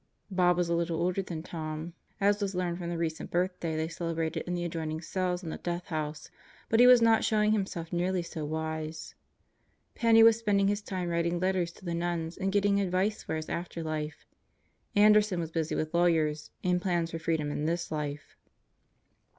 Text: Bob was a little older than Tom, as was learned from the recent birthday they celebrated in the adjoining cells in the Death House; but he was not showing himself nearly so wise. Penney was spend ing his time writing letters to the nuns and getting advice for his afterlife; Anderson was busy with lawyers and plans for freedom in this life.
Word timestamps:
Bob 0.31 0.57
was 0.57 0.67
a 0.67 0.73
little 0.73 0.99
older 0.99 1.21
than 1.21 1.43
Tom, 1.43 1.93
as 2.19 2.41
was 2.41 2.55
learned 2.55 2.79
from 2.79 2.89
the 2.89 2.97
recent 2.97 3.29
birthday 3.29 3.75
they 3.75 3.87
celebrated 3.87 4.41
in 4.47 4.55
the 4.55 4.63
adjoining 4.65 4.99
cells 4.99 5.43
in 5.43 5.51
the 5.51 5.57
Death 5.59 5.85
House; 5.89 6.31
but 6.69 6.79
he 6.79 6.87
was 6.87 7.03
not 7.03 7.23
showing 7.23 7.51
himself 7.51 7.93
nearly 7.93 8.23
so 8.23 8.43
wise. 8.43 9.13
Penney 9.93 10.23
was 10.23 10.39
spend 10.39 10.59
ing 10.61 10.69
his 10.69 10.81
time 10.81 11.07
writing 11.07 11.39
letters 11.39 11.71
to 11.73 11.85
the 11.85 11.93
nuns 11.93 12.35
and 12.35 12.51
getting 12.51 12.81
advice 12.81 13.21
for 13.21 13.35
his 13.35 13.47
afterlife; 13.47 14.25
Anderson 14.95 15.39
was 15.39 15.51
busy 15.51 15.75
with 15.75 15.93
lawyers 15.93 16.49
and 16.63 16.81
plans 16.81 17.11
for 17.11 17.19
freedom 17.19 17.51
in 17.51 17.65
this 17.67 17.91
life. 17.91 18.35